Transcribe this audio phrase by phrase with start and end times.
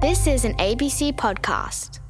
[0.00, 2.00] This is an ABC podcast.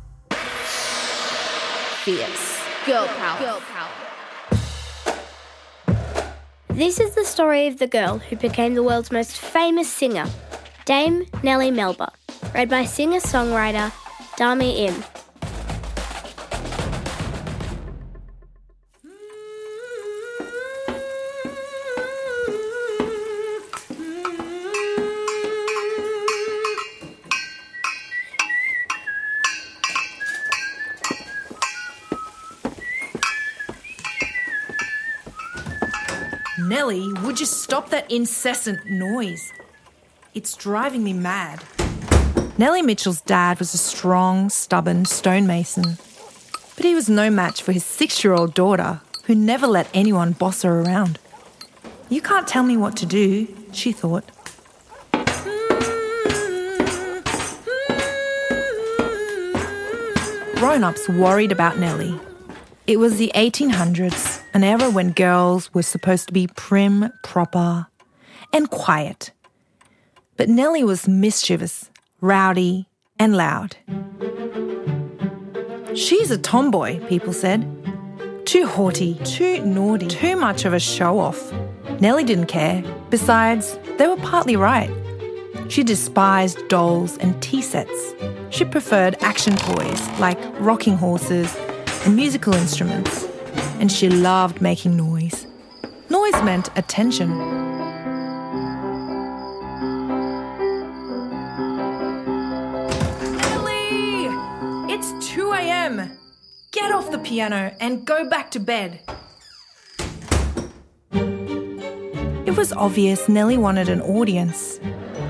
[2.05, 2.63] Fierce.
[2.87, 3.41] Girl power.
[3.41, 3.91] Girl power.
[6.69, 10.27] This is the story of the girl who became the world's most famous singer,
[10.85, 12.13] Dame Nellie Melba,
[12.55, 13.91] read by singer songwriter
[14.39, 14.95] Dami Im.
[36.71, 39.53] Nellie, would you stop that incessant noise?
[40.35, 41.65] It's driving me mad.
[42.59, 45.99] Nellie Mitchell's dad was a strong, stubborn stonemason.
[46.77, 50.31] But he was no match for his six year old daughter, who never let anyone
[50.31, 51.19] boss her around.
[52.09, 54.23] You can't tell me what to do, she thought.
[60.55, 62.21] Grown ups worried about Nellie.
[62.87, 67.87] It was the 1800s, an era when girls were supposed to be prim, proper,
[68.53, 69.33] and quiet.
[70.37, 73.77] But Nellie was mischievous, rowdy, and loud.
[75.95, 77.67] She's a tomboy, people said.
[78.47, 81.53] Too haughty, too naughty, too much of a show off.
[82.01, 82.83] Nellie didn't care.
[83.11, 84.91] Besides, they were partly right.
[85.69, 88.15] She despised dolls and tea sets.
[88.51, 91.55] She preferred action toys like rocking horses
[92.05, 93.30] and musical instruments.
[93.81, 95.47] And she loved making noise.
[96.11, 97.31] Noise meant attention.
[103.39, 104.29] Nellie!
[104.93, 106.19] It's 2 a.m.
[106.73, 109.01] Get off the piano and go back to bed.
[112.47, 114.79] It was obvious Nellie wanted an audience.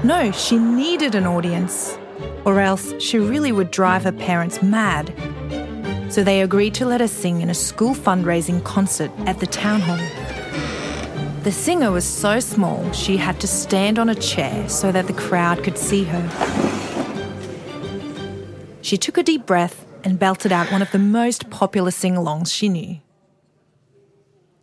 [0.02, 1.96] No, she needed an audience,
[2.44, 5.14] or else she really would drive her parents mad.
[6.10, 9.80] So they agreed to let her sing in a school fundraising concert at the town
[9.80, 9.96] hall.
[11.44, 15.12] The singer was so small she had to stand on a chair so that the
[15.12, 16.24] crowd could see her.
[18.82, 22.52] She took a deep breath and belted out one of the most popular sing alongs
[22.52, 22.98] she knew.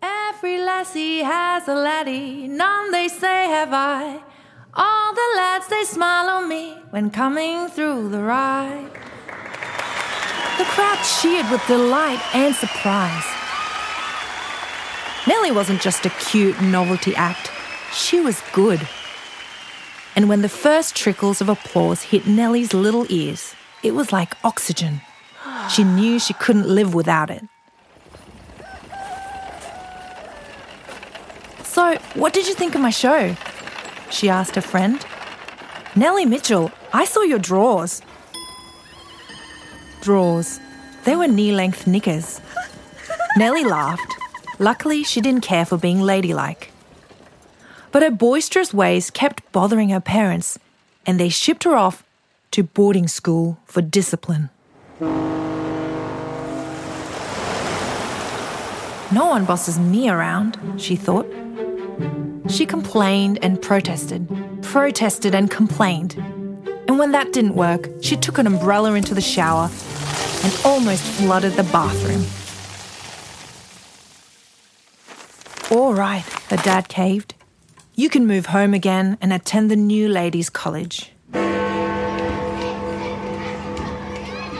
[0.01, 4.21] Every lassie has a laddie, none they say have I.
[4.73, 8.96] All the lads they smile on me when coming through the ride.
[10.57, 13.23] The crowd cheered with delight and surprise.
[15.27, 17.51] Nellie wasn't just a cute novelty act,
[17.93, 18.87] she was good.
[20.15, 23.53] And when the first trickles of applause hit Nellie's little ears,
[23.83, 25.01] it was like oxygen.
[25.69, 27.43] She knew she couldn't live without it.
[31.63, 33.35] So, what did you think of my show?
[34.09, 35.05] She asked her friend.
[35.95, 38.01] Nellie Mitchell, I saw your drawers.
[40.07, 40.61] Drawers.
[41.03, 42.39] They were knee length knickers.
[43.35, 44.15] Nellie laughed.
[44.57, 46.71] Luckily, she didn't care for being ladylike.
[47.91, 50.57] But her boisterous ways kept bothering her parents,
[51.05, 52.05] and they shipped her off
[52.51, 54.49] to boarding school for discipline.
[59.11, 61.27] No one bosses me around, she thought.
[62.47, 64.25] She complained and protested,
[64.61, 66.13] protested and complained.
[66.87, 69.69] And when that didn't work, she took an umbrella into the shower
[70.47, 72.23] and almost flooded the bathroom.
[75.69, 77.35] All right, her dad caved.
[77.95, 81.11] You can move home again and attend the new ladies' college.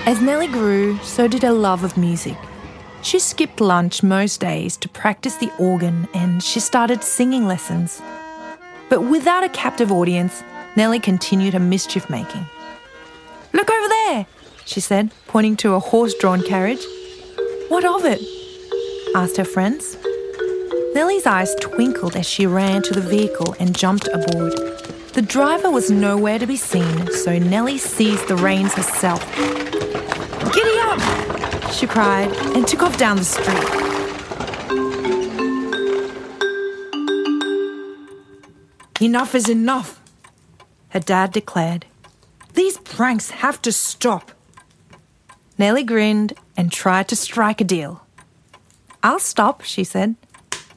[0.05, 2.35] As Nellie grew, so did her love of music.
[3.01, 8.01] She skipped lunch most days to practice the organ and she started singing lessons.
[8.89, 10.43] But without a captive audience,
[10.75, 12.45] Nellie continued her mischief making.
[13.53, 14.25] Look over there,
[14.67, 16.85] she said, pointing to a horse drawn carriage.
[17.69, 18.21] What of it?
[19.15, 19.97] asked her friends.
[20.93, 24.53] Nellie's eyes twinkled as she ran to the vehicle and jumped aboard.
[25.13, 29.23] The driver was nowhere to be seen, so Nellie seized the reins herself.
[30.53, 31.71] Giddy up!
[31.71, 33.87] she cried and took off down the street.
[38.99, 40.01] Enough is enough,
[40.89, 41.85] her dad declared.
[42.53, 44.31] These pranks have to stop.
[45.59, 48.05] Nellie grinned and tried to strike a deal.
[49.01, 50.15] I'll stop, she said,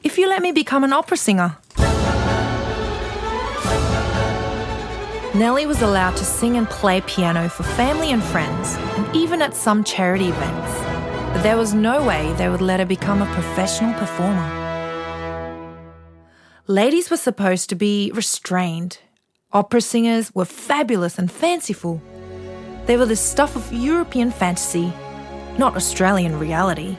[0.03, 1.57] if you let me become an opera singer.
[5.35, 9.55] Nellie was allowed to sing and play piano for family and friends, and even at
[9.55, 10.73] some charity events.
[11.33, 14.57] But there was no way they would let her become a professional performer.
[16.67, 18.97] Ladies were supposed to be restrained.
[19.53, 22.01] Opera singers were fabulous and fanciful.
[22.85, 24.91] They were the stuff of European fantasy,
[25.57, 26.97] not Australian reality.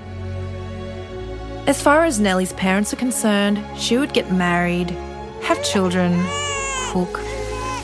[1.67, 4.91] As far as Nellie's parents are concerned, she would get married,
[5.43, 6.25] have children,
[6.91, 7.21] cook,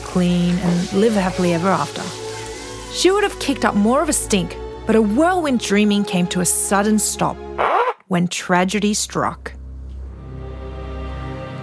[0.03, 2.01] clean, and live happily ever after.
[2.93, 6.41] She would have kicked up more of a stink, but a whirlwind dreaming came to
[6.41, 7.37] a sudden stop
[8.07, 9.53] when tragedy struck.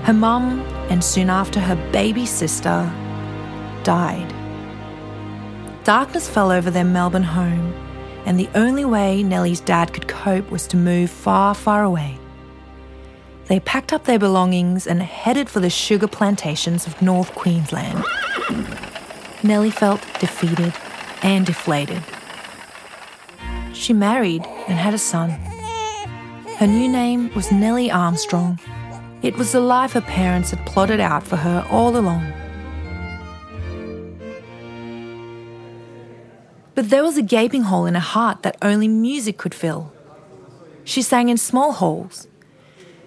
[0.05, 2.89] Her mum, and soon after her baby sister,
[3.83, 4.33] died.
[5.87, 7.73] Darkness fell over their Melbourne home,
[8.25, 12.19] and the only way Nellie's dad could cope was to move far, far away.
[13.45, 18.05] They packed up their belongings and headed for the sugar plantations of North Queensland.
[19.45, 20.75] Nellie felt defeated
[21.23, 22.03] and deflated.
[23.73, 25.31] She married and had a son.
[26.59, 28.59] Her new name was Nellie Armstrong.
[29.23, 32.33] It was the life her parents had plotted out for her all along.
[36.77, 39.93] But there was a gaping hole in her heart that only music could fill.
[40.85, 42.29] She sang in small halls.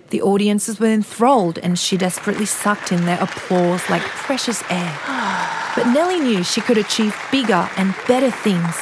[0.09, 4.97] The audiences were enthralled and she desperately sucked in their applause like precious air.
[5.75, 8.75] But Nellie knew she could achieve bigger and better things.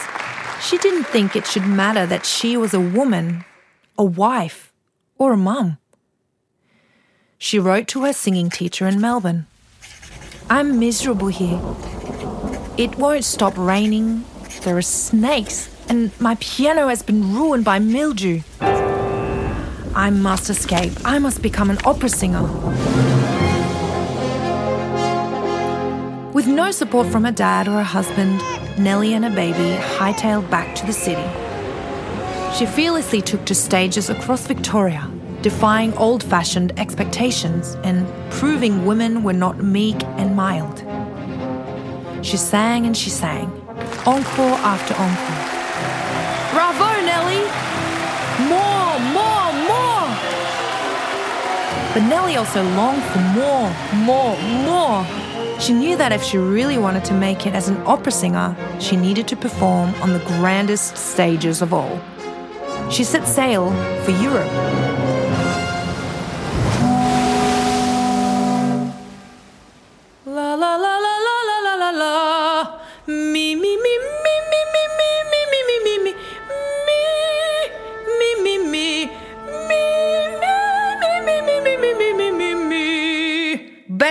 [0.62, 3.44] She didn't think it should matter that she was a woman,
[3.98, 4.72] a wife,
[5.18, 5.78] or a mum.
[7.38, 9.48] She wrote to her singing teacher in Melbourne
[10.50, 11.60] I'm miserable here.
[12.78, 14.24] It won't stop raining,
[14.62, 18.42] there are snakes, and my piano has been ruined by mildew.
[18.62, 20.94] I must escape.
[21.04, 22.44] I must become an opera singer.
[26.33, 28.42] With no support from her dad or her husband,
[28.77, 31.27] Nellie and her baby hightailed back to the city.
[32.56, 35.09] She fearlessly took to stages across Victoria,
[35.42, 40.83] defying old fashioned expectations and proving women were not meek and mild.
[42.24, 43.67] She sang and she sang,
[44.07, 45.44] encore after encore.
[46.54, 47.45] Bravo, Nellie!
[48.48, 50.07] More, more, more!
[51.94, 53.69] But Nellie also longed for more,
[54.06, 55.06] more, more.
[55.59, 58.95] She knew that if she really wanted to make it as an opera singer, she
[58.95, 62.00] needed to perform on the grandest stages of all.
[62.89, 63.71] She set sail
[64.06, 64.87] for Europe.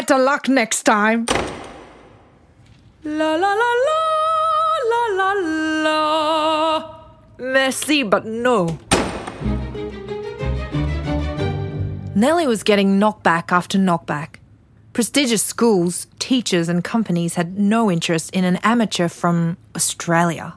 [0.06, 1.26] Better luck next time.
[3.02, 4.00] La la la la
[4.88, 5.32] la la
[5.82, 6.94] la.
[7.38, 8.78] Merci, but no.
[12.14, 14.36] Nellie was getting knockback after knockback.
[14.92, 20.54] Prestigious schools, teachers, and companies had no interest in an amateur from Australia.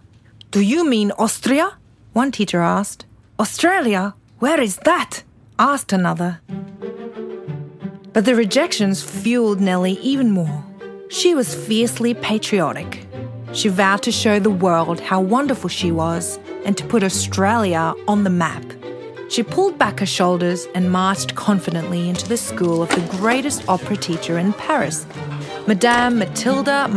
[0.51, 1.75] Do you mean Austria?
[2.13, 3.07] One teacher asked.
[3.39, 4.13] Australia?
[4.37, 5.23] Where is that?
[5.57, 6.39] asked another.
[8.19, 10.61] But the rejections fueled Nellie even more.
[11.07, 13.07] She was fiercely patriotic.
[13.53, 18.25] She vowed to show the world how wonderful she was and to put Australia on
[18.25, 18.65] the map.
[19.29, 23.95] She pulled back her shoulders and marched confidently into the school of the greatest opera
[23.95, 25.05] teacher in Paris,
[25.65, 26.89] Madame Matilda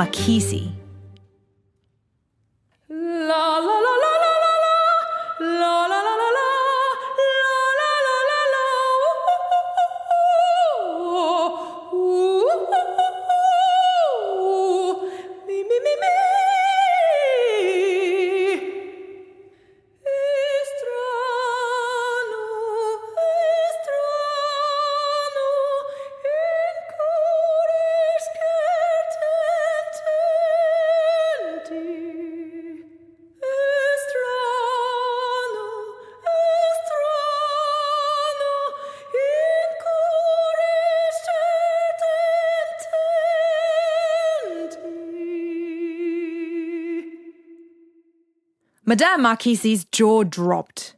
[2.88, 3.81] la la la
[48.92, 50.96] Madame Marchesi's jaw dropped.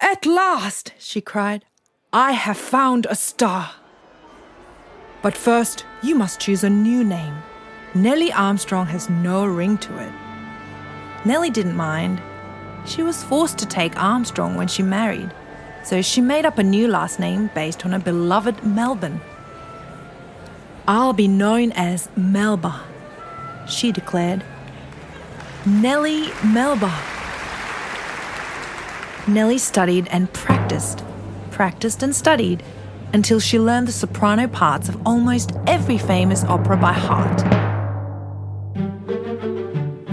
[0.00, 1.64] At last, she cried,
[2.12, 3.72] I have found a star.
[5.20, 7.34] But first, you must choose a new name.
[7.96, 10.12] Nellie Armstrong has no ring to it.
[11.24, 12.22] Nellie didn't mind.
[12.84, 15.34] She was forced to take Armstrong when she married,
[15.82, 19.20] so she made up a new last name based on her beloved Melbourne.
[20.86, 22.80] I'll be known as Melba,
[23.66, 24.44] she declared.
[25.66, 26.94] Nellie Melba.
[29.26, 31.02] Nellie studied and practiced,
[31.50, 32.62] practiced and studied
[33.12, 37.42] until she learned the soprano parts of almost every famous opera by heart.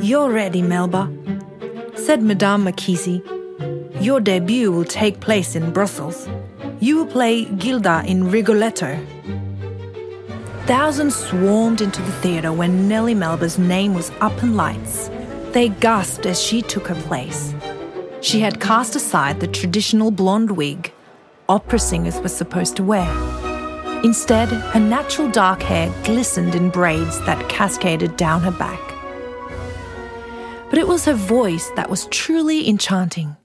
[0.02, 1.08] You're ready, Melba,
[1.98, 3.22] said Madame Marchesi.
[4.04, 6.28] Your debut will take place in Brussels.
[6.80, 9.00] You will play Gilda in Rigoletto.
[10.66, 15.12] Thousands swarmed into the theatre when Nellie Melba's name was up in lights.
[15.54, 17.54] They gasped as she took her place.
[18.22, 20.92] She had cast aside the traditional blonde wig
[21.48, 23.08] opera singers were supposed to wear.
[24.04, 28.82] Instead, her natural dark hair glistened in braids that cascaded down her back.
[30.72, 33.38] But it was her voice that was truly enchanting.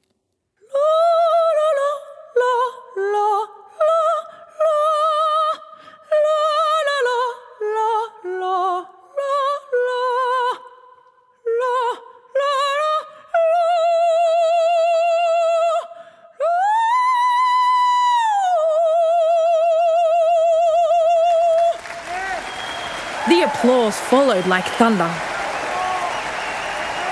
[23.28, 25.12] The applause followed like thunder.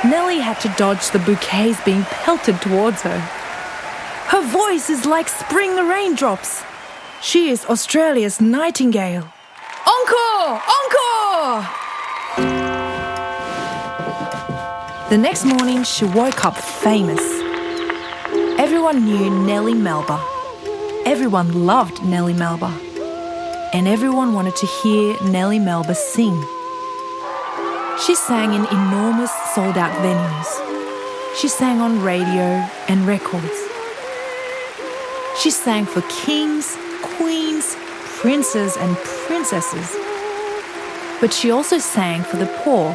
[0.03, 3.19] Nellie had to dodge the bouquets being pelted towards her.
[4.29, 6.63] Her voice is like spring raindrops.
[7.21, 9.29] She is Australia's nightingale.
[9.87, 10.63] Encore!
[10.79, 11.69] Encore!
[15.11, 17.21] The next morning, she woke up famous.
[18.59, 20.19] Everyone knew Nellie Melba.
[21.05, 22.86] Everyone loved Nellie Melba
[23.73, 26.41] and everyone wanted to hear Nellie Melba sing.
[28.05, 31.37] She sang in enormous sold out venues.
[31.37, 33.67] She sang on radio and records.
[35.41, 37.77] She sang for kings, queens,
[38.21, 39.97] princes, and princesses.
[41.21, 42.91] But she also sang for the poor.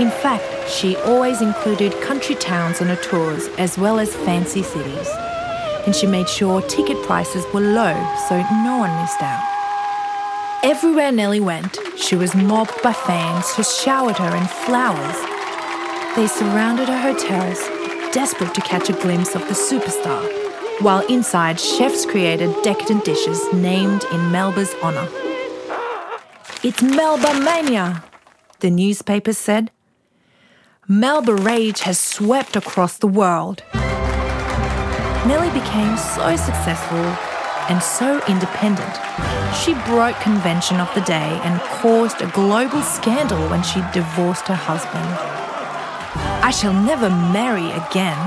[0.00, 5.08] In fact, she always included country towns on her tours as well as fancy cities.
[5.86, 7.94] And she made sure ticket prices were low
[8.28, 9.55] so no one missed out.
[10.66, 15.16] Everywhere Nellie went, she was mobbed by fans who showered her in flowers.
[16.16, 17.60] They surrounded her hotels,
[18.12, 20.26] desperate to catch a glimpse of the superstar,
[20.82, 25.08] while inside chefs created decadent dishes named in Melba's honour.
[26.64, 28.02] It's Melba Mania,
[28.58, 29.70] the newspapers said.
[30.88, 33.62] Melba rage has swept across the world.
[35.28, 37.06] Nellie became so successful
[37.68, 39.25] and so independent.
[39.54, 44.54] She broke convention of the day and caused a global scandal when she divorced her
[44.54, 45.06] husband.
[46.44, 48.18] I shall never marry again.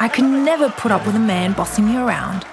[0.00, 2.44] I could never put up with a man bossing me around.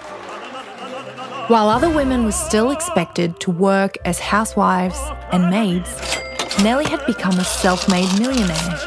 [1.50, 5.00] While other women were still expected to work as housewives
[5.32, 5.90] and maids,
[6.64, 8.78] Nellie had become a self made millionaire.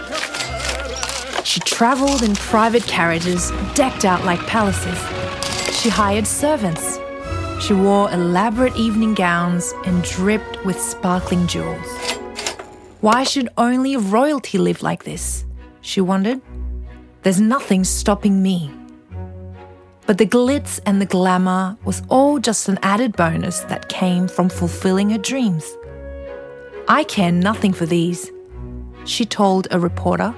[1.44, 4.98] She travelled in private carriages decked out like palaces
[5.78, 6.97] she hired servants.
[7.60, 11.86] She wore elaborate evening gowns and dripped with sparkling jewels.
[13.00, 15.44] Why should only royalty live like this?
[15.80, 16.40] She wondered.
[17.22, 18.70] There's nothing stopping me.
[20.06, 24.48] But the glitz and the glamour was all just an added bonus that came from
[24.48, 25.76] fulfilling her dreams.
[26.88, 28.30] I care nothing for these,
[29.04, 30.34] she told a reporter,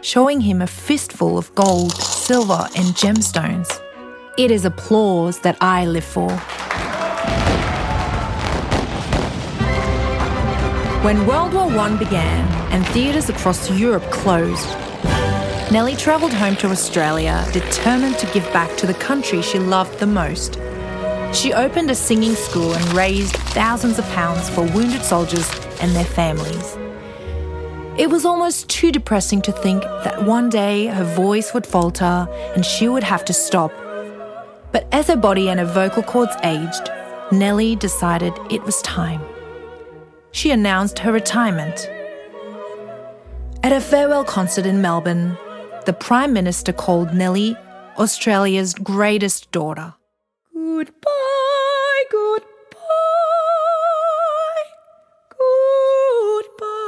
[0.00, 3.80] showing him a fistful of gold, silver, and gemstones.
[4.36, 6.28] It is applause that I live for.
[11.04, 14.66] When World War I began and theatres across Europe closed,
[15.70, 20.06] Nellie travelled home to Australia determined to give back to the country she loved the
[20.06, 20.58] most.
[21.32, 25.48] She opened a singing school and raised thousands of pounds for wounded soldiers
[25.80, 26.76] and their families.
[27.98, 32.64] It was almost too depressing to think that one day her voice would falter and
[32.64, 33.70] she would have to stop
[34.74, 36.90] but as her body and her vocal cords aged,
[37.30, 39.20] Nellie decided it was time.
[40.34, 41.88] She announced her retirement.
[43.62, 45.38] At a farewell concert in Melbourne,
[45.86, 47.56] the Prime Minister called Nellie
[47.96, 49.94] Australia's greatest daughter.
[50.52, 52.48] Goodbye, goodbye,
[55.30, 56.78] goodbye.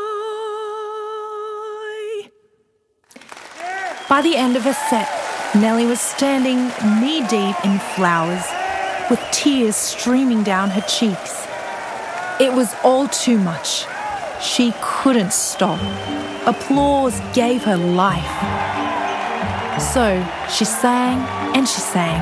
[4.09, 5.09] By the end of her set,
[5.55, 6.67] Nellie was standing
[7.01, 8.45] knee deep in flowers,
[9.09, 11.46] with tears streaming down her cheeks.
[12.39, 13.87] It was all too much.
[14.43, 15.81] She couldn't stop.
[16.47, 18.31] Applause gave her life.
[19.81, 21.19] So she sang
[21.57, 22.21] and she sang,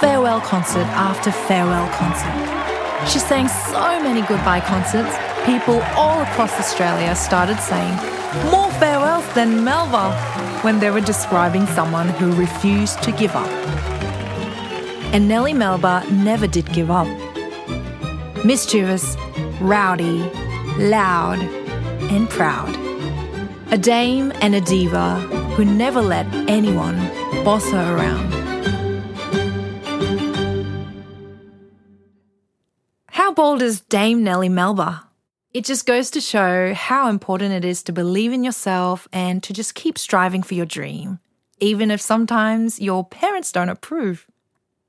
[0.00, 3.08] farewell concert after farewell concert.
[3.08, 7.94] She sang so many goodbye concerts, people all across Australia started saying,
[8.50, 10.12] More farewells than Melba
[10.62, 13.50] when they were describing someone who refused to give up.
[15.14, 17.29] And Nellie Melba never did give up.
[18.44, 19.16] Mischievous,
[19.60, 20.22] rowdy,
[20.78, 21.38] loud,
[22.10, 22.74] and proud.
[23.72, 25.20] a dame and a diva
[25.54, 26.96] who never let anyone
[27.44, 28.32] boss her around.
[33.10, 35.06] How bold is Dame Nellie Melba?
[35.54, 39.52] It just goes to show how important it is to believe in yourself and to
[39.52, 41.20] just keep striving for your dream,
[41.60, 44.26] even if sometimes your parents don't approve.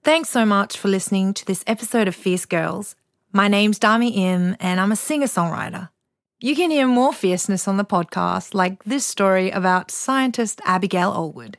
[0.04, 2.96] Thanks so much for listening to this episode of Fierce Girls.
[3.32, 5.90] My name's Dami Im, and I'm a singer songwriter.
[6.40, 11.56] You can hear more fierceness on the podcast, like this story about scientist Abigail Allwood.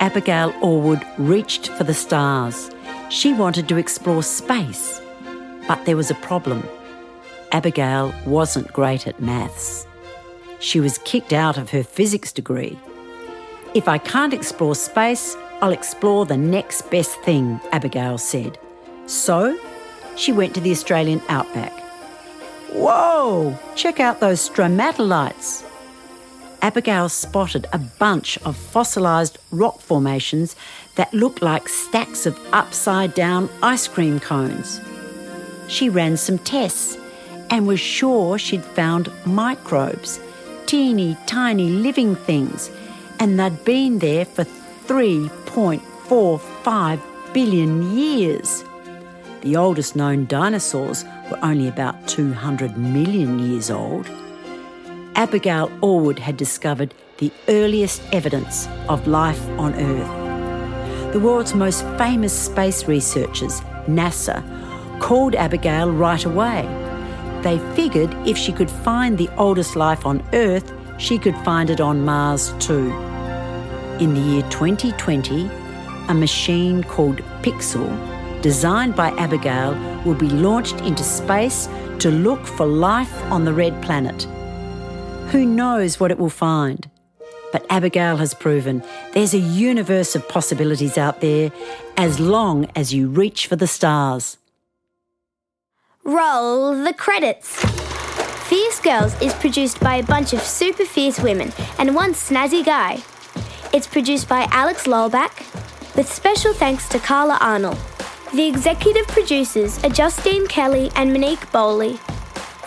[0.00, 2.70] Abigail Allwood reached for the stars.
[3.10, 5.02] She wanted to explore space
[5.66, 6.66] but there was a problem.
[7.52, 9.86] Abigail wasn't great at maths.
[10.58, 12.78] She was kicked out of her physics degree.
[13.74, 18.58] If I can't explore space, I'll explore the next best thing, Abigail said.
[19.06, 19.58] So
[20.16, 21.72] she went to the Australian outback.
[22.72, 23.58] Whoa!
[23.74, 25.64] Check out those stromatolites.
[26.60, 30.54] Abigail spotted a bunch of fossilised rock formations
[30.96, 34.78] that looked like stacks of upside down ice cream cones
[35.72, 36.98] she ran some tests
[37.50, 40.20] and was sure she'd found microbes,
[40.66, 42.70] teeny tiny living things,
[43.18, 44.44] and they'd been there for
[44.92, 47.00] 3.45
[47.32, 48.62] billion years.
[49.40, 54.06] The oldest known dinosaurs were only about 200 million years old.
[55.14, 61.12] Abigail Allwood had discovered the earliest evidence of life on Earth.
[61.14, 64.42] The world's most famous space researchers, NASA,
[65.00, 66.68] called Abigail right away.
[67.40, 71.80] They figured if she could find the oldest life on Earth, she could find it
[71.80, 73.11] on Mars too.
[74.00, 75.48] In the year 2020,
[76.08, 81.68] a machine called PIXL, designed by Abigail, will be launched into space
[82.00, 84.22] to look for life on the red planet.
[85.30, 86.90] Who knows what it will find?
[87.52, 91.52] But Abigail has proven there's a universe of possibilities out there
[91.96, 94.38] as long as you reach for the stars.
[96.02, 97.62] Roll the credits.
[98.48, 103.02] Fierce Girls is produced by a bunch of super fierce women and one snazzy guy.
[103.72, 105.46] It's produced by Alex Lolback,
[105.96, 107.78] with special thanks to Carla Arnold.
[108.34, 111.98] The executive producers are Justine Kelly and Monique Bowley.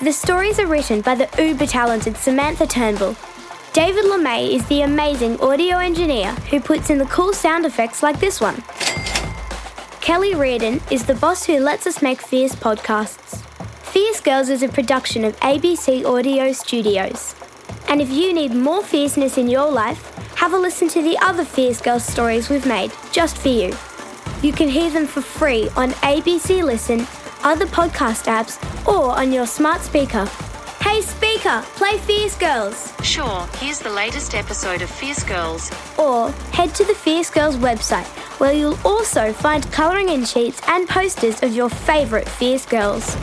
[0.02, 3.16] The stories are written by the uber talented Samantha Turnbull.
[3.72, 8.20] David LeMay is the amazing audio engineer who puts in the cool sound effects like
[8.20, 8.64] this one.
[10.02, 13.44] Kelly Reardon is the boss who lets us make Fierce podcasts.
[13.84, 17.36] Fierce Girls is a production of ABC Audio Studios.
[17.88, 21.44] And if you need more fierceness in your life, have a listen to the other
[21.44, 23.74] Fierce Girls stories we've made just for you.
[24.42, 27.08] You can hear them for free on ABC Listen,
[27.44, 30.26] other podcast apps, or on your smart speaker.
[30.82, 32.94] Hey, speaker, play Fierce Girls.
[33.04, 35.72] Sure, here's the latest episode of Fierce Girls.
[35.98, 38.08] Or head to the Fierce Girls website
[38.40, 43.16] where you'll also find colouring in sheets and posters of your favourite Fierce Girls.